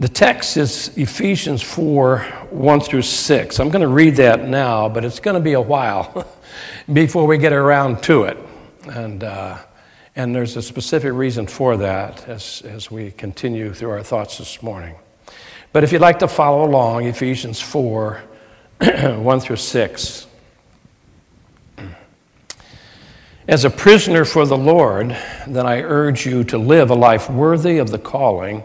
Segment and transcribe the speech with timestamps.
[0.00, 2.18] The text is Ephesians 4
[2.50, 3.60] 1 through 6.
[3.60, 6.26] I'm going to read that now, but it's going to be a while
[6.92, 8.36] before we get around to it.
[8.88, 9.58] And, uh,
[10.16, 14.64] and there's a specific reason for that as, as we continue through our thoughts this
[14.64, 14.96] morning.
[15.72, 18.20] But if you'd like to follow along, Ephesians 4
[18.80, 20.26] 1 through 6.
[23.46, 27.78] As a prisoner for the Lord, then I urge you to live a life worthy
[27.78, 28.64] of the calling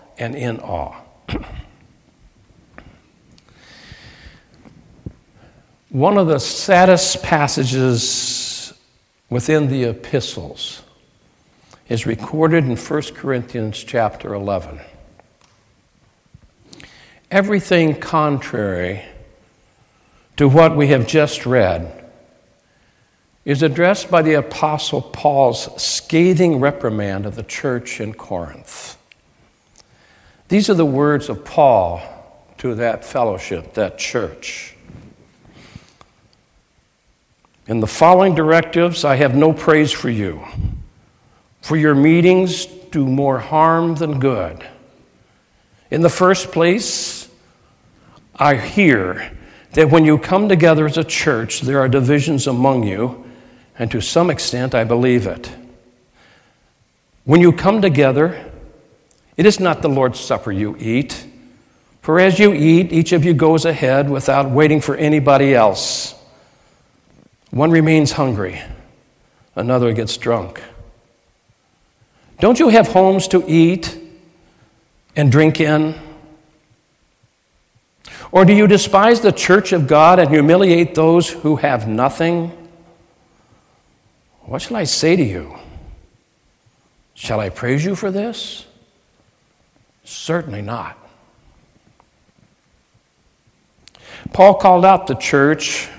[0.21, 0.95] and in awe.
[5.89, 8.71] One of the saddest passages
[9.29, 10.83] within the epistles
[11.89, 14.79] is recorded in 1 Corinthians chapter 11.
[17.31, 19.03] Everything contrary
[20.37, 22.09] to what we have just read
[23.43, 28.97] is addressed by the Apostle Paul's scathing reprimand of the church in Corinth.
[30.51, 32.01] These are the words of Paul
[32.57, 34.75] to that fellowship, that church.
[37.67, 40.43] In the following directives, I have no praise for you,
[41.61, 44.67] for your meetings do more harm than good.
[45.89, 47.29] In the first place,
[48.35, 49.31] I hear
[49.71, 53.23] that when you come together as a church, there are divisions among you,
[53.79, 55.49] and to some extent, I believe it.
[57.23, 58.50] When you come together,
[59.37, 61.25] it is not the Lord's Supper you eat.
[62.01, 66.15] For as you eat, each of you goes ahead without waiting for anybody else.
[67.51, 68.61] One remains hungry,
[69.55, 70.61] another gets drunk.
[72.39, 73.97] Don't you have homes to eat
[75.15, 75.95] and drink in?
[78.31, 82.51] Or do you despise the church of God and humiliate those who have nothing?
[84.41, 85.55] What shall I say to you?
[87.13, 88.65] Shall I praise you for this?
[90.03, 90.97] Certainly not.
[94.33, 95.89] Paul called out the church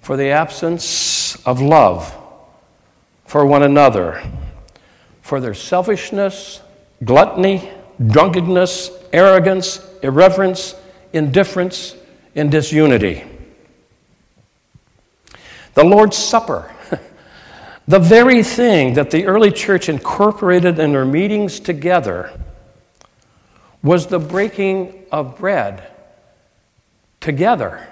[0.00, 2.14] for the absence of love
[3.24, 4.22] for one another,
[5.20, 6.62] for their selfishness,
[7.04, 7.70] gluttony,
[8.06, 10.74] drunkenness, arrogance, irreverence,
[11.12, 11.94] indifference,
[12.34, 13.24] and disunity.
[15.74, 16.74] The Lord's Supper,
[17.88, 22.32] the very thing that the early church incorporated in their meetings together
[23.82, 25.86] was the breaking of bread
[27.20, 27.86] together.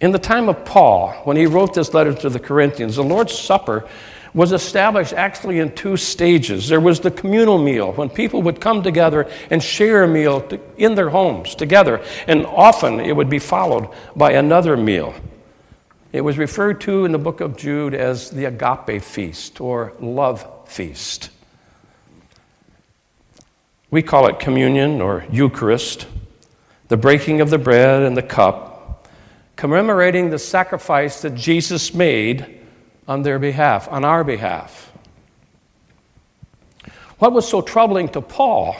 [0.00, 3.36] In the time of Paul, when he wrote this letter to the Corinthians, the Lord's
[3.36, 3.88] Supper
[4.32, 6.68] was established actually in two stages.
[6.68, 10.94] There was the communal meal, when people would come together and share a meal in
[10.94, 15.14] their homes together, and often it would be followed by another meal.
[16.12, 20.46] It was referred to in the book of Jude as the agape feast or love
[20.68, 21.30] feast.
[23.90, 26.06] We call it communion or Eucharist,
[26.88, 29.08] the breaking of the bread and the cup,
[29.56, 32.60] commemorating the sacrifice that Jesus made
[33.06, 34.92] on their behalf, on our behalf.
[37.18, 38.76] What was so troubling to Paul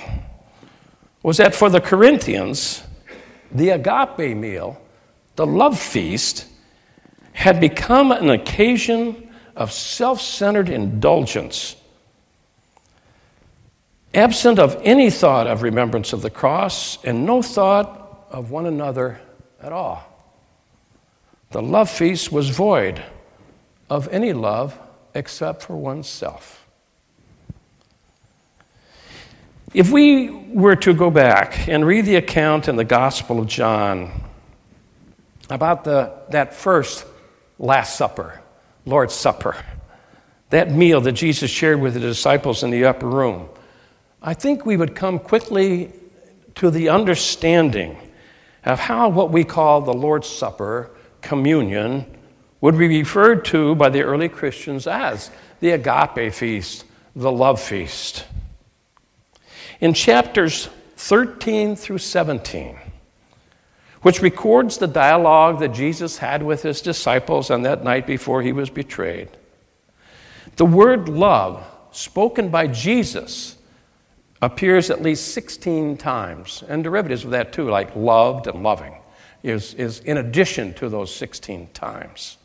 [1.23, 2.83] was that for the Corinthians,
[3.51, 4.81] the agape meal,
[5.37, 6.47] the love feast,
[7.33, 11.77] had become an occasion of self centered indulgence
[14.15, 19.21] absent of any thought of remembrance of the cross and no thought of one another
[19.63, 20.05] at all.
[21.51, 23.03] The love feast was void
[23.89, 24.79] of any love
[25.15, 26.67] except for oneself.
[29.75, 34.11] If we were to go back and read the account in the Gospel of John
[35.51, 37.07] about the, that first
[37.59, 38.41] Last Supper,
[38.87, 39.57] Lord's Supper,
[40.51, 43.49] that meal that Jesus shared with the disciples in the upper room,
[44.23, 45.93] I think we would come quickly
[46.57, 47.97] to the understanding
[48.65, 50.91] of how what we call the Lord's Supper,
[51.23, 52.05] communion,
[52.61, 55.31] would be referred to by the early Christians as
[55.61, 56.85] the agape feast,
[57.15, 58.27] the love feast.
[59.81, 62.77] In chapters 13 through 17,
[64.03, 68.53] which records the dialogue that Jesus had with his disciples on that night before he
[68.53, 69.29] was betrayed,
[70.57, 73.58] the word love, spoken by Jesus,
[74.41, 78.97] appears at least 16 times, and derivatives of that too, like loved and loving,
[79.43, 82.39] is, is in addition to those 16 times.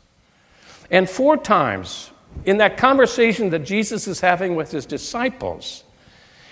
[0.90, 2.10] And four times
[2.44, 5.84] in that conversation that Jesus is having with his disciples,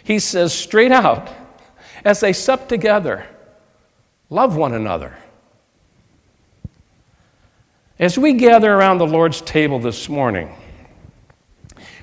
[0.04, 1.30] he says straight out,
[2.04, 3.26] as they sup together,
[4.30, 5.16] love one another.
[7.98, 10.52] As we gather around the Lord's table this morning,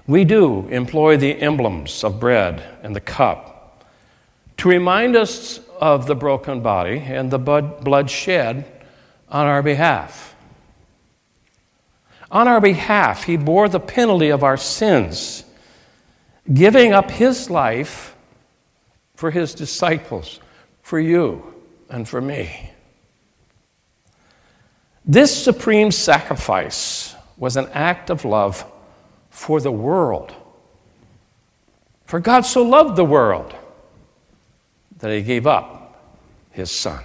[0.10, 3.86] we do employ the emblems of bread and the cup
[4.58, 8.66] to remind us of the broken body and the blood shed
[9.30, 10.36] on our behalf.
[12.32, 15.44] On our behalf, he bore the penalty of our sins,
[16.52, 18.16] giving up his life
[19.14, 20.40] for his disciples,
[20.82, 21.54] for you
[21.88, 22.72] and for me.
[25.06, 28.66] This supreme sacrifice was an act of love
[29.30, 30.34] for the world.
[32.06, 33.54] For God so loved the world
[34.98, 36.16] that he gave up
[36.52, 37.04] his son.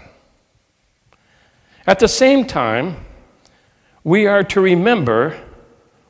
[1.86, 2.96] At the same time,
[4.02, 5.38] we are to remember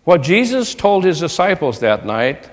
[0.04, 2.50] what Jesus told his disciples that night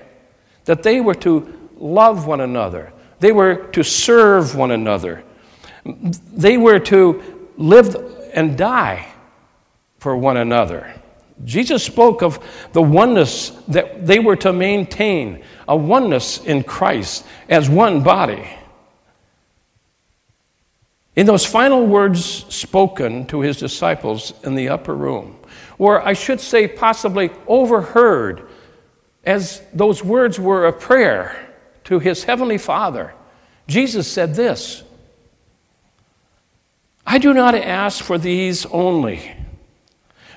[0.64, 5.22] that they were to love one another, they were to serve one another,
[5.84, 7.96] they were to live
[8.34, 9.08] and die
[9.98, 10.94] for one another.
[11.44, 12.38] Jesus spoke of
[12.72, 18.48] the oneness that they were to maintain, a oneness in Christ as one body.
[21.14, 25.36] In those final words spoken to his disciples in the upper room,
[25.78, 28.48] or I should say, possibly overheard,
[29.24, 33.14] as those words were a prayer to his heavenly Father,
[33.66, 34.82] Jesus said this
[37.06, 39.34] I do not ask for these only,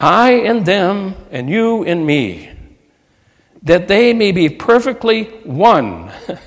[0.00, 2.50] I and them, and you and me,
[3.62, 6.10] that they may be perfectly one.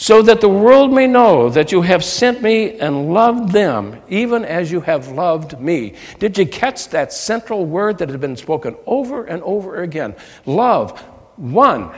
[0.00, 4.44] so that the world may know that you have sent me and loved them, even
[4.44, 5.92] as you have loved me.
[6.20, 10.14] Did you catch that central word that had been spoken over and over again?
[10.46, 11.00] Love,
[11.34, 11.90] one,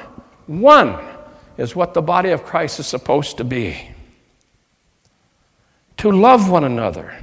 [0.47, 0.99] one
[1.59, 3.91] is what the body of Christ is supposed to be.
[5.99, 7.23] To love one another,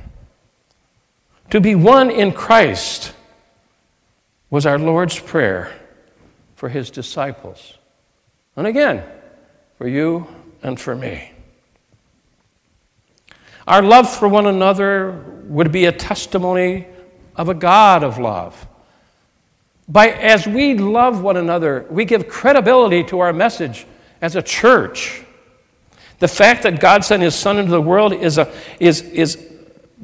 [1.50, 3.14] to be one in Christ,
[4.50, 5.74] was our Lord's prayer
[6.56, 7.74] for his disciples.
[8.56, 9.04] And again,
[9.78, 10.28] for you
[10.64, 11.32] and for me.
[13.68, 16.88] Our love for one another would be a testimony
[17.36, 18.68] of a God of love.
[19.90, 23.86] By, as we love one another, we give credibility to our message
[24.22, 25.24] as a church.
[26.20, 29.46] The fact that God sent His Son into the world is, a, is, is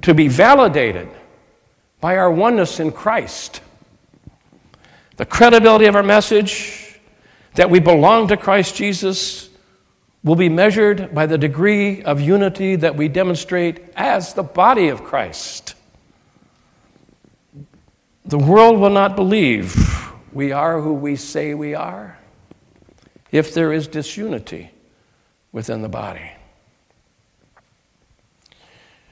[0.03, 1.09] to be validated
[1.99, 3.61] by our oneness in Christ.
[5.17, 6.99] The credibility of our message,
[7.55, 9.49] that we belong to Christ Jesus,
[10.23, 15.03] will be measured by the degree of unity that we demonstrate as the body of
[15.03, 15.75] Christ.
[18.25, 19.75] The world will not believe
[20.31, 22.17] we are who we say we are
[23.31, 24.71] if there is disunity
[25.51, 26.31] within the body.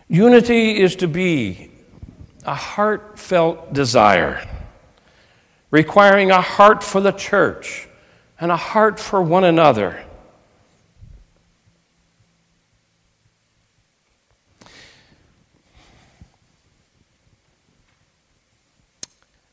[0.08, 1.72] Unity is to be
[2.46, 4.48] a heartfelt desire,
[5.72, 7.88] requiring a heart for the church
[8.40, 10.04] and a heart for one another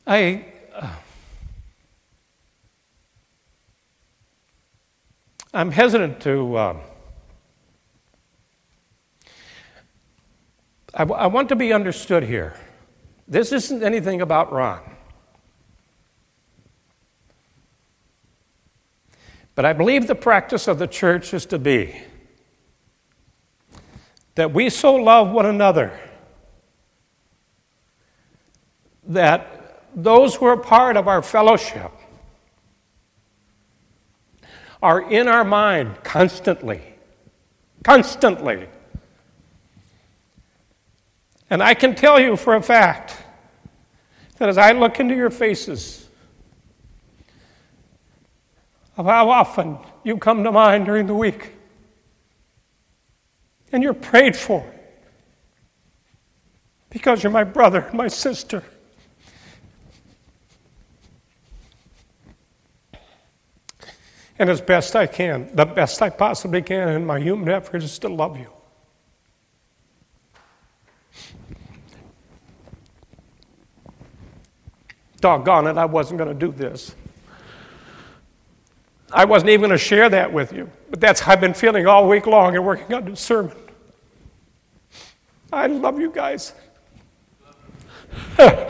[0.09, 0.43] I.
[0.73, 0.89] Uh,
[5.53, 6.55] I'm hesitant to.
[6.55, 6.77] Uh,
[10.95, 12.55] I, w- I want to be understood here.
[13.27, 14.81] This isn't anything about Ron.
[19.59, 21.93] But I believe the practice of the church is to be
[24.35, 25.99] that we so love one another
[29.03, 31.91] that those who are part of our fellowship
[34.81, 36.81] are in our mind constantly.
[37.83, 38.65] Constantly.
[41.49, 43.17] And I can tell you for a fact
[44.37, 45.98] that as I look into your faces,
[48.99, 51.53] of how often you come to mind during the week.
[53.71, 54.69] And you're prayed for
[56.89, 58.61] because you're my brother my sister.
[64.37, 67.99] And as best I can, the best I possibly can in my human effort is
[67.99, 68.49] to love you.
[75.21, 76.95] Doggone it, I wasn't going to do this.
[79.11, 81.87] I wasn't even going to share that with you, but that's how I've been feeling
[81.87, 83.55] all week long and working on this sermon.
[85.51, 86.53] I love you guys.
[88.37, 88.69] it,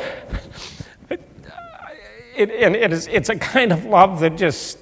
[2.38, 4.80] and it is, it's a kind of love that just,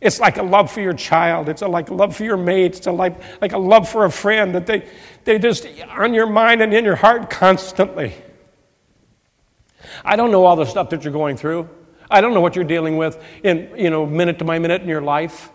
[0.00, 1.48] it's like a love for your child.
[1.48, 2.76] It's a, like a love for your mate.
[2.76, 4.88] It's a, like, like a love for a friend that they,
[5.24, 8.14] they just on your mind and in your heart constantly.
[10.04, 11.68] I don't know all the stuff that you're going through.
[12.12, 14.88] I don't know what you're dealing with in, you know, minute to my minute in
[14.88, 15.50] your life.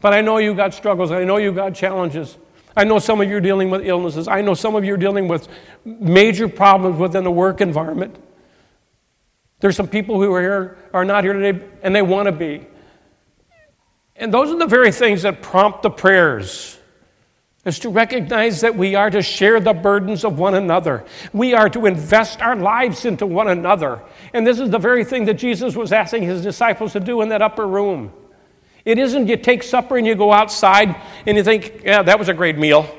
[0.00, 1.10] But I know you got struggles.
[1.10, 2.36] I know you got challenges.
[2.76, 4.28] I know some of you are dealing with illnesses.
[4.28, 5.48] I know some of you are dealing with
[5.84, 8.16] major problems within the work environment.
[9.60, 12.66] There's some people who are here are not here today and they want to be.
[14.16, 16.78] And those are the very things that prompt the prayers
[17.64, 21.04] is to recognize that we are to share the burdens of one another.
[21.32, 24.02] We are to invest our lives into one another.
[24.32, 27.30] And this is the very thing that Jesus was asking his disciples to do in
[27.30, 28.12] that upper room.
[28.84, 30.94] It isn't you take supper and you go outside
[31.26, 32.94] and you think, yeah, that was a great meal.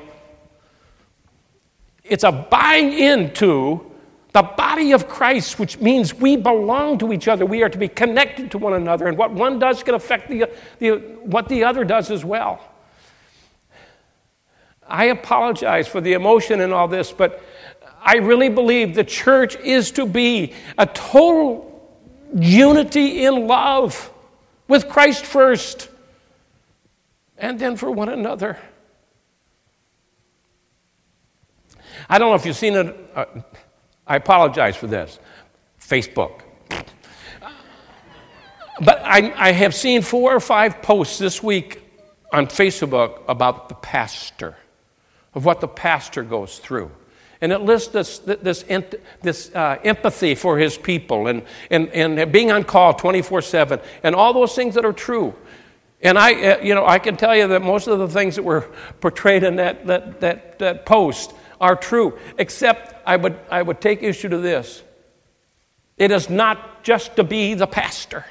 [2.02, 3.92] It's a buying into
[4.32, 7.46] the body of Christ, which means we belong to each other.
[7.46, 9.06] We are to be connected to one another.
[9.06, 12.60] And what one does can affect the, the, what the other does as well.
[14.88, 17.42] I apologize for the emotion in all this, but
[18.00, 21.72] I really believe the church is to be a total
[22.34, 24.12] unity in love
[24.68, 25.88] with Christ first
[27.36, 28.58] and then for one another.
[32.08, 33.10] I don't know if you've seen it.
[33.14, 33.24] Uh,
[34.06, 35.18] I apologize for this.
[35.80, 36.42] Facebook.
[38.80, 41.82] But I, I have seen four or five posts this week
[42.32, 44.56] on Facebook about the pastor
[45.36, 46.90] of what the pastor goes through.
[47.40, 48.64] And it lists this, this,
[49.22, 54.14] this uh, empathy for his people and, and, and being on call 24 7 and
[54.14, 55.34] all those things that are true.
[56.00, 58.42] And I, uh, you know, I can tell you that most of the things that
[58.42, 63.80] were portrayed in that, that, that, that post are true, except I would, I would
[63.80, 64.82] take issue to this.
[65.98, 68.24] It is not just to be the pastor.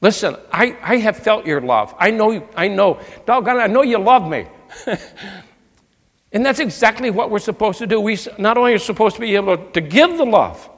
[0.00, 1.94] Listen, I, I have felt your love.
[1.98, 3.00] I know, I know.
[3.26, 4.46] Doggone I know you love me.
[6.32, 8.00] and that's exactly what we're supposed to do.
[8.00, 10.68] We not only are supposed to be able to give the love,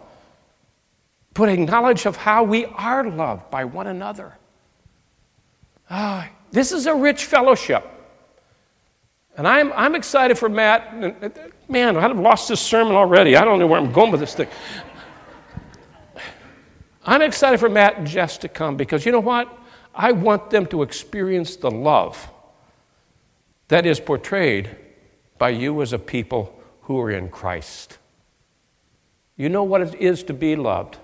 [1.35, 4.37] but acknowledge of how we are loved by one another.
[5.88, 7.87] Ah, this is a rich fellowship.
[9.37, 11.69] And I'm, I'm excited for Matt.
[11.69, 13.37] Man, I've lost this sermon already.
[13.37, 14.49] I don't know where I'm going with this thing.
[17.04, 19.59] I'm excited for Matt and Jess to come because you know what?
[19.94, 22.30] I want them to experience the love
[23.68, 24.76] that is portrayed
[25.38, 27.99] by you as a people who are in Christ.
[29.37, 30.99] You know what it is to be loved,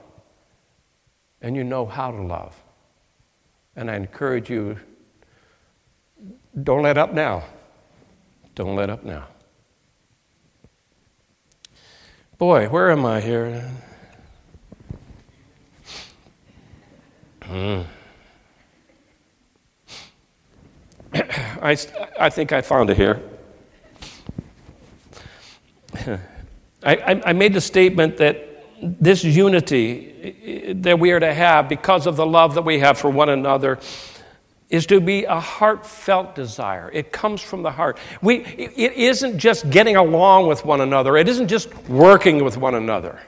[1.41, 2.55] and you know how to love.
[3.75, 4.79] And I encourage you
[6.63, 7.45] don't let up now.
[8.55, 9.27] Don't let up now.
[12.39, 13.71] Boy, where am I here?
[17.49, 17.85] Mm.
[21.15, 21.77] I,
[22.21, 23.23] I think I found it here.
[26.83, 28.45] I, I made the statement that
[28.81, 33.11] this unity that we are to have because of the love that we have for
[33.11, 33.79] one another
[34.69, 36.91] is to be a heartfelt desire.
[36.93, 37.99] It comes from the heart.
[38.21, 42.75] We, it isn't just getting along with one another, it isn't just working with one
[42.75, 43.21] another.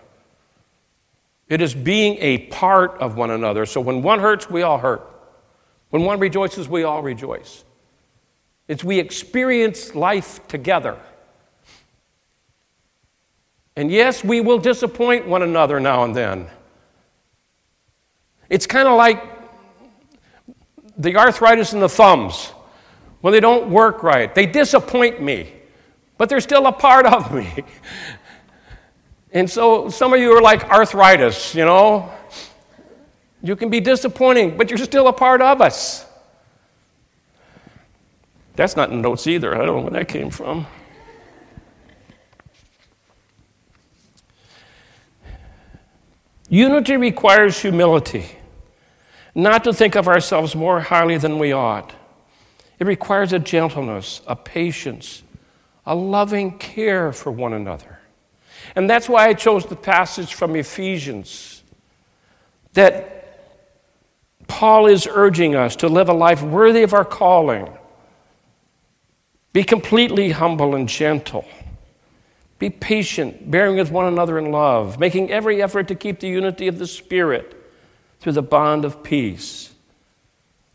[1.50, 3.66] It is being a part of one another.
[3.66, 5.06] So when one hurts, we all hurt.
[5.90, 7.64] When one rejoices, we all rejoice.
[8.68, 10.96] It's we experience life together.
[13.74, 16.46] And yes, we will disappoint one another now and then.
[18.48, 19.20] It's kind of like
[20.96, 22.52] the arthritis in the thumbs.
[23.22, 25.52] When they don't work right, they disappoint me,
[26.16, 27.48] but they're still a part of me.
[29.32, 32.10] And so some of you are like arthritis, you know.
[33.42, 36.06] You can be disappointing, but you're still a part of us.
[38.56, 39.54] That's not in notes either.
[39.54, 40.66] I don't know where that came from.
[46.48, 48.26] Unity requires humility,
[49.36, 51.94] not to think of ourselves more highly than we ought.
[52.80, 55.22] It requires a gentleness, a patience,
[55.86, 57.99] a loving care for one another.
[58.76, 61.62] And that's why I chose the passage from Ephesians
[62.72, 63.20] that
[64.46, 67.68] Paul is urging us to live a life worthy of our calling.
[69.52, 71.46] Be completely humble and gentle.
[72.58, 76.68] Be patient, bearing with one another in love, making every effort to keep the unity
[76.68, 77.56] of the Spirit
[78.20, 79.72] through the bond of peace.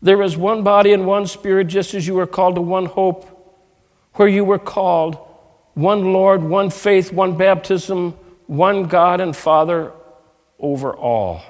[0.02, 3.32] There is one body and one Spirit, just as you were called to one hope,
[4.14, 5.18] where you were called
[5.76, 8.12] one Lord, one faith, one baptism,
[8.46, 9.92] one God and Father
[10.58, 11.42] over all,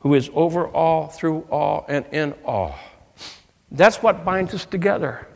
[0.00, 2.78] who is over all, through all, and in all.
[3.70, 5.26] That's what binds us together.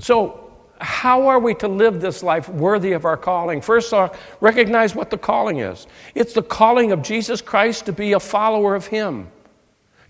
[0.00, 3.62] So, how are we to live this life worthy of our calling?
[3.62, 5.86] First off, recognize what the calling is.
[6.14, 9.28] It's the calling of Jesus Christ to be a follower of Him,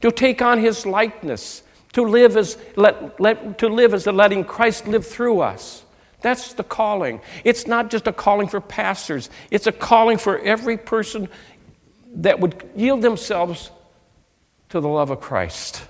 [0.00, 1.62] to take on His likeness,
[1.94, 5.84] to live as, let, let, to live as letting Christ live through us.
[6.20, 7.20] That's the calling.
[7.44, 11.28] It's not just a calling for pastors, it's a calling for every person
[12.16, 13.70] that would yield themselves
[14.70, 15.82] to the love of Christ.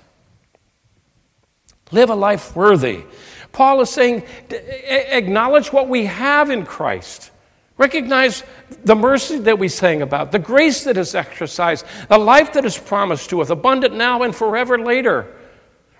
[1.91, 3.03] Live a life worthy.
[3.51, 7.31] Paul is saying, acknowledge what we have in Christ.
[7.77, 8.43] Recognize
[8.83, 12.77] the mercy that we sang about, the grace that is exercised, the life that is
[12.77, 15.33] promised to us, abundant now and forever later.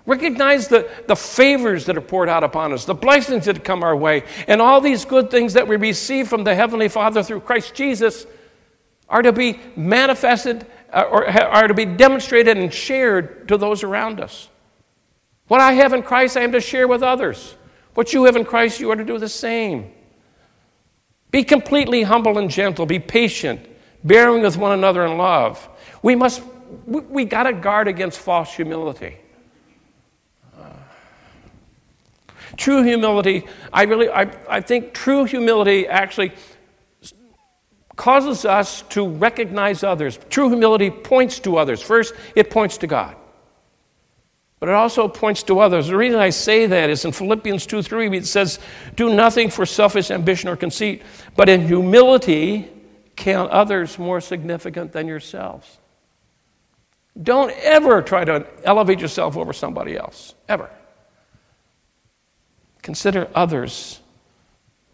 [0.06, 3.96] Recognize the, the favors that are poured out upon us, the blessings that come our
[3.96, 7.74] way, and all these good things that we receive from the Heavenly Father through Christ
[7.74, 8.26] Jesus
[9.08, 14.20] are to be manifested uh, or are to be demonstrated and shared to those around
[14.20, 14.48] us.
[15.48, 17.54] What I have in Christ, I am to share with others.
[17.94, 19.92] What you have in Christ, you are to do the same.
[21.30, 22.86] Be completely humble and gentle.
[22.86, 23.60] Be patient,
[24.04, 25.68] bearing with one another in love.
[26.02, 26.42] We must,
[26.84, 29.16] we, we got to guard against false humility.
[30.58, 30.70] Uh,
[32.56, 36.32] true humility, I really, I, I think true humility actually
[37.96, 40.18] causes us to recognize others.
[40.28, 41.82] True humility points to others.
[41.82, 43.16] First, it points to God.
[44.60, 45.88] But it also points to others.
[45.88, 48.58] The reason I say that is in Philippians 2 3, it says,
[48.94, 51.02] Do nothing for selfish ambition or conceit,
[51.36, 52.70] but in humility
[53.16, 55.78] count others more significant than yourselves.
[57.20, 60.70] Don't ever try to elevate yourself over somebody else, ever.
[62.86, 63.98] Consider others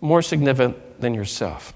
[0.01, 1.75] more significant than yourself.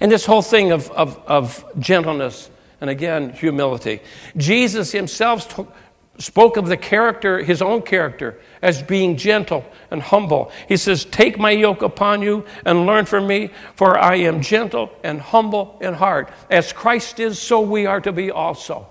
[0.00, 4.00] And this whole thing of, of, of gentleness and again, humility.
[4.36, 5.72] Jesus himself took,
[6.18, 10.50] spoke of the character, his own character, as being gentle and humble.
[10.66, 14.90] He says, Take my yoke upon you and learn from me, for I am gentle
[15.04, 16.28] and humble in heart.
[16.50, 18.88] As Christ is, so we are to be also.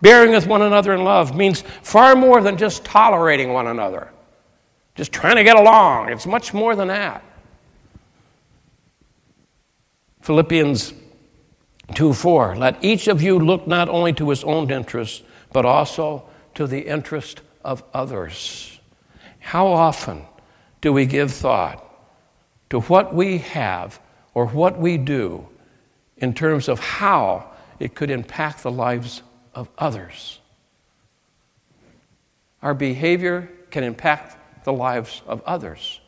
[0.00, 4.12] Bearing with one another in love means far more than just tolerating one another,
[4.94, 6.10] just trying to get along.
[6.10, 7.24] It's much more than that.
[10.20, 10.92] Philippians
[11.94, 12.56] 2 4.
[12.56, 16.80] Let each of you look not only to his own interests, but also to the
[16.80, 18.78] interest of others.
[19.40, 20.26] How often
[20.80, 21.84] do we give thought
[22.70, 24.00] to what we have
[24.34, 25.48] or what we do
[26.18, 29.22] in terms of how it could impact the lives
[29.58, 30.38] of others?
[32.62, 36.00] Our behavior can impact the lives of others.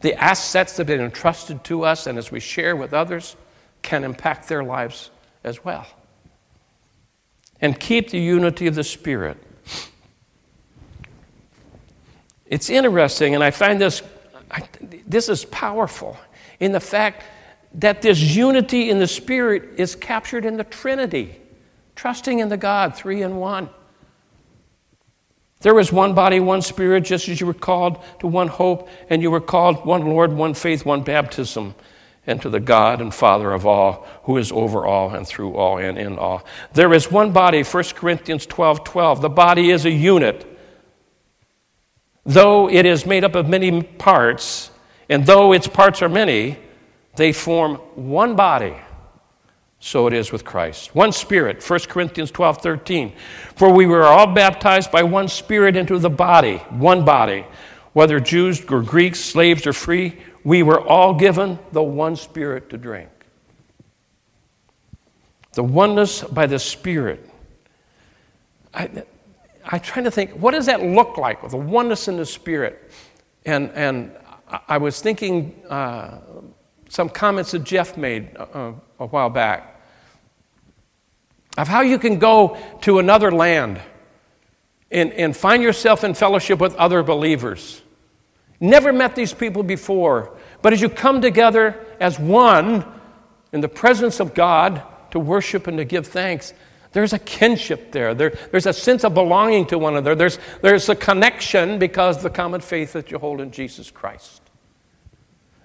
[0.00, 3.36] The assets that have been entrusted to us and as we share with others
[3.82, 5.10] can impact their lives
[5.44, 5.86] as well
[7.60, 9.36] and keep the unity of the Spirit.
[12.46, 14.02] It's interesting, and I find this,
[14.50, 14.66] I,
[15.06, 16.16] this is powerful
[16.58, 17.22] in the fact
[17.74, 21.39] that this unity in the Spirit is captured in the Trinity,
[22.00, 23.68] trusting in the God, three in one.
[25.60, 29.20] There was one body, one Spirit, just as you were called to one hope, and
[29.20, 31.74] you were called one Lord, one faith, one baptism
[32.26, 35.76] and to the God and Father of all, who is over all and through all
[35.76, 36.42] and in all.
[36.72, 39.20] There is one body, 1 Corinthians 12 12.
[39.20, 40.46] The body is a unit.
[42.24, 44.70] Though it is made up of many parts,
[45.10, 46.56] and though its parts are many,
[47.16, 48.74] they form one body.
[49.80, 50.94] So it is with Christ.
[50.94, 53.12] One Spirit, 1 Corinthians 12 13.
[53.56, 57.46] For we were all baptized by one Spirit into the body, one body,
[57.94, 62.78] whether Jews or Greeks, slaves or free we were all given the one Spirit to
[62.78, 63.10] drink.
[65.52, 67.28] The oneness by the Spirit.
[68.72, 69.04] I,
[69.64, 72.90] I'm trying to think, what does that look like the oneness in the Spirit?
[73.44, 74.12] And, and
[74.68, 76.18] I was thinking uh,
[76.88, 79.69] some comments that Jeff made uh, a while back.
[81.58, 83.80] Of how you can go to another land
[84.90, 87.82] and, and find yourself in fellowship with other believers.
[88.60, 92.84] Never met these people before, but as you come together as one
[93.52, 94.82] in the presence of God
[95.12, 96.52] to worship and to give thanks,
[96.92, 98.14] there's a kinship there.
[98.14, 98.36] there.
[98.50, 100.14] There's a sense of belonging to one another.
[100.14, 104.42] There's, there's a connection because of the common faith that you hold in Jesus Christ.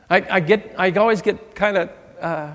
[0.10, 1.90] I, I get, I always get kind of
[2.22, 2.54] uh,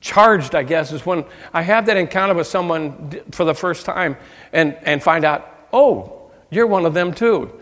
[0.00, 4.16] charged, I guess, is when I have that encounter with someone for the first time
[4.52, 7.60] and, and find out, oh, you're one of them too.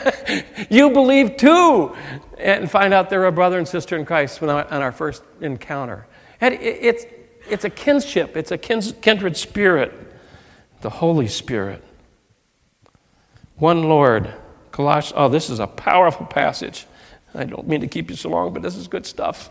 [0.70, 1.94] you believe too.
[2.38, 6.06] And find out they're a brother and sister in Christ on our first encounter.
[6.40, 7.04] And it's,
[7.48, 9.92] it's a kinship, it's a kindred spirit,
[10.80, 11.82] the Holy Spirit.
[13.56, 14.32] One Lord.
[14.72, 16.86] Colossians, oh, this is a powerful passage.
[17.34, 19.50] I don't mean to keep you so long, but this is good stuff.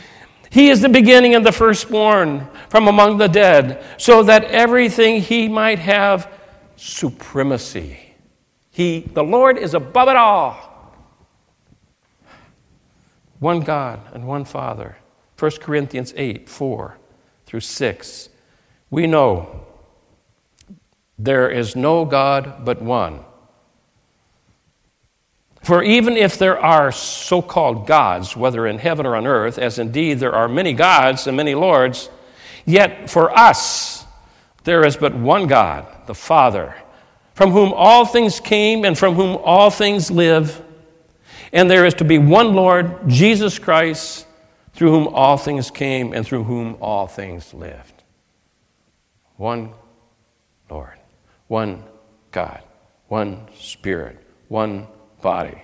[0.51, 5.47] He is the beginning and the firstborn from among the dead, so that everything he
[5.47, 6.29] might have
[6.75, 8.15] supremacy.
[8.69, 10.93] He, the Lord, is above it all.
[13.39, 14.97] One God and one Father.
[15.39, 16.97] 1 Corinthians 8 4
[17.45, 18.29] through 6.
[18.89, 19.65] We know
[21.17, 23.23] there is no God but one.
[25.61, 29.77] For even if there are so called gods, whether in heaven or on earth, as
[29.77, 32.09] indeed there are many gods and many lords,
[32.65, 34.05] yet for us
[34.63, 36.75] there is but one God, the Father,
[37.35, 40.61] from whom all things came and from whom all things live.
[41.53, 44.25] And there is to be one Lord, Jesus Christ,
[44.73, 48.03] through whom all things came and through whom all things lived.
[49.37, 49.73] One
[50.69, 50.97] Lord,
[51.47, 51.83] one
[52.31, 52.61] God,
[53.07, 54.87] one Spirit, one
[55.21, 55.61] body.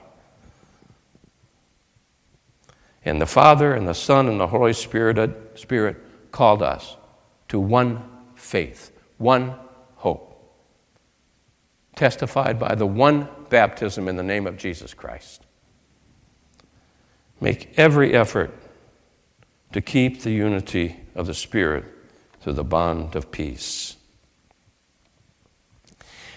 [3.04, 5.98] And the Father and the Son and the Holy Spirit, Spirit
[6.32, 6.98] called us
[7.48, 8.04] to one
[8.36, 9.56] faith, one
[9.96, 10.54] hope,
[11.96, 15.46] testified by the one baptism in the name of Jesus Christ.
[17.40, 18.54] Make every effort
[19.72, 21.86] to keep the unity of the Spirit
[22.42, 23.96] through the bond of peace.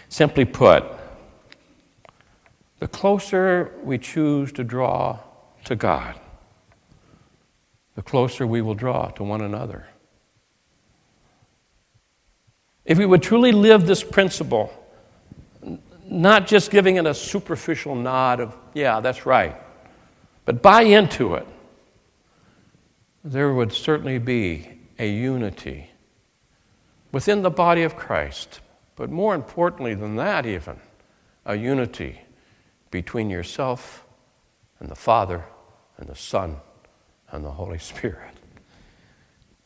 [0.09, 0.85] Simply put,
[2.80, 5.18] the closer we choose to draw
[5.64, 6.18] to God,
[7.94, 9.86] the closer we will draw to one another.
[12.86, 14.72] If we would truly live this principle,
[16.06, 19.54] not just giving it a superficial nod of, yeah, that's right,
[20.46, 21.46] but buy into it,
[23.22, 24.66] there would certainly be
[24.98, 25.90] a unity
[27.12, 28.60] within the body of Christ.
[28.96, 30.80] But more importantly than that, even,
[31.44, 32.20] a unity
[32.90, 34.05] between yourself
[34.79, 35.44] and the Father
[35.96, 36.57] and the Son
[37.31, 38.35] and the Holy Spirit.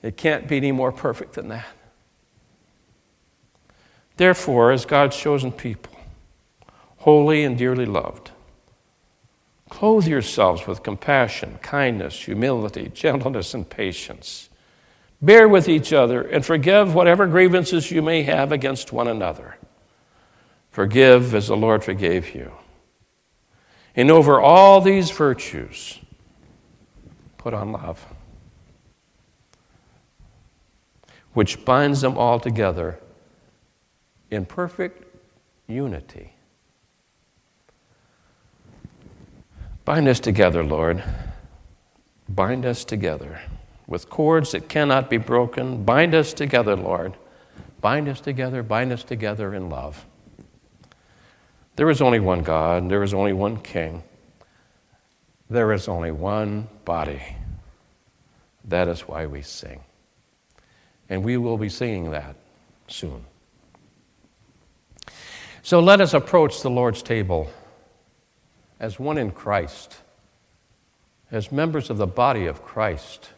[0.03, 1.67] It can't be any more perfect than that.
[4.17, 5.97] Therefore, as God's chosen people,
[6.99, 8.31] holy and dearly loved,
[9.69, 14.51] clothe yourselves with compassion, kindness, humility, gentleness, and patience.
[15.23, 19.57] Bear with each other and forgive whatever grievances you may have against one another.
[20.71, 22.53] Forgive as the Lord forgave you.
[23.97, 26.01] And over all these virtues,
[27.39, 28.05] put on love,
[31.33, 32.99] which binds them all together
[34.31, 35.05] in perfect
[35.69, 36.33] unity.
[39.85, 41.05] Bind us together, Lord.
[42.29, 43.41] Bind us together
[43.87, 45.85] with cords that cannot be broken.
[45.85, 47.15] Bind us together, Lord.
[47.81, 50.07] Bind us together, bind us together in love.
[51.77, 54.05] There is only one God, there is only one King,
[55.51, 57.23] there is only one body.
[58.67, 59.83] That is why we sing.
[61.09, 62.37] And we will be singing that
[62.89, 63.27] soon.
[65.63, 67.51] So let us approach the Lord's table
[68.79, 69.97] as one in Christ,
[71.31, 73.31] as members of the body of Christ,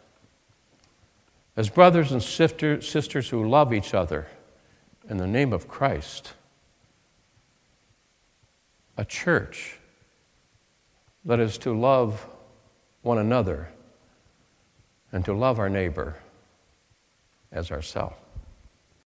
[1.55, 4.27] as brothers and sisters who love each other
[5.09, 6.33] in the name of Christ
[8.97, 9.79] a church
[11.23, 12.27] that is to love
[13.01, 13.69] one another
[15.11, 16.17] and to love our neighbor
[17.51, 18.15] as ourselves.